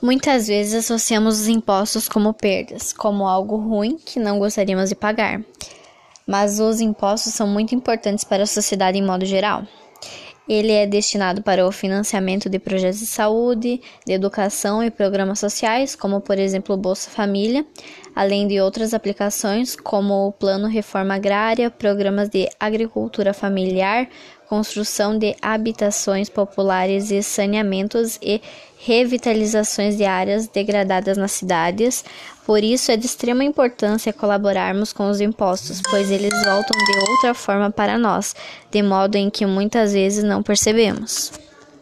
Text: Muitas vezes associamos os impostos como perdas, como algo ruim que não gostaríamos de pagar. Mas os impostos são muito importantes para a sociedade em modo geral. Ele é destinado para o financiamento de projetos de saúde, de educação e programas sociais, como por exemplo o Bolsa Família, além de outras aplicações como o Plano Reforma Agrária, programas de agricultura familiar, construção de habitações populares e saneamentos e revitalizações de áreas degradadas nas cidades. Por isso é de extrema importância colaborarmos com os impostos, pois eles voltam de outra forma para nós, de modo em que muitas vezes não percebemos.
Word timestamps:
Muitas 0.00 0.46
vezes 0.46 0.84
associamos 0.84 1.40
os 1.40 1.48
impostos 1.48 2.08
como 2.08 2.32
perdas, 2.32 2.92
como 2.92 3.26
algo 3.26 3.56
ruim 3.56 3.96
que 3.96 4.20
não 4.20 4.38
gostaríamos 4.38 4.90
de 4.90 4.94
pagar. 4.94 5.42
Mas 6.24 6.60
os 6.60 6.80
impostos 6.80 7.34
são 7.34 7.48
muito 7.48 7.74
importantes 7.74 8.22
para 8.22 8.44
a 8.44 8.46
sociedade 8.46 8.96
em 8.96 9.04
modo 9.04 9.26
geral. 9.26 9.64
Ele 10.48 10.72
é 10.72 10.86
destinado 10.86 11.42
para 11.42 11.66
o 11.66 11.72
financiamento 11.72 12.48
de 12.48 12.58
projetos 12.58 13.00
de 13.00 13.06
saúde, 13.06 13.82
de 14.06 14.12
educação 14.12 14.82
e 14.82 14.90
programas 14.90 15.40
sociais, 15.40 15.94
como 15.96 16.20
por 16.20 16.38
exemplo 16.38 16.74
o 16.74 16.78
Bolsa 16.78 17.10
Família, 17.10 17.66
além 18.14 18.46
de 18.46 18.58
outras 18.60 18.94
aplicações 18.94 19.76
como 19.76 20.28
o 20.28 20.32
Plano 20.32 20.68
Reforma 20.68 21.16
Agrária, 21.16 21.70
programas 21.70 22.30
de 22.30 22.48
agricultura 22.58 23.34
familiar, 23.34 24.08
construção 24.48 25.18
de 25.18 25.36
habitações 25.42 26.28
populares 26.28 27.10
e 27.10 27.22
saneamentos 27.22 28.18
e 28.22 28.40
revitalizações 28.78 29.96
de 29.96 30.04
áreas 30.04 30.48
degradadas 30.48 31.16
nas 31.16 31.32
cidades. 31.32 32.04
Por 32.46 32.64
isso 32.64 32.90
é 32.90 32.96
de 32.96 33.06
extrema 33.06 33.44
importância 33.44 34.12
colaborarmos 34.12 34.92
com 34.92 35.10
os 35.10 35.20
impostos, 35.20 35.82
pois 35.90 36.10
eles 36.10 36.32
voltam 36.44 36.76
de 36.76 37.10
outra 37.10 37.34
forma 37.34 37.70
para 37.70 37.98
nós, 37.98 38.34
de 38.70 38.82
modo 38.82 39.16
em 39.16 39.28
que 39.28 39.44
muitas 39.44 39.92
vezes 39.92 40.24
não 40.24 40.42
percebemos. 40.42 41.47